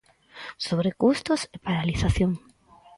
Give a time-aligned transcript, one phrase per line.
[0.67, 2.31] Sobrecustos e paralización.